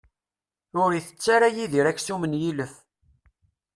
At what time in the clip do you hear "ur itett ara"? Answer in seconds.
0.81-1.47